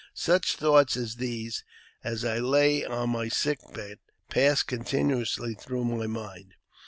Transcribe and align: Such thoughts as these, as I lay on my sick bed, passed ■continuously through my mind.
Such 0.15 0.55
thoughts 0.55 0.97
as 0.97 1.17
these, 1.17 1.63
as 2.03 2.25
I 2.25 2.39
lay 2.39 2.83
on 2.83 3.11
my 3.11 3.27
sick 3.27 3.59
bed, 3.71 3.99
passed 4.31 4.65
■continuously 4.65 5.55
through 5.61 5.85
my 5.85 6.07
mind. 6.07 6.55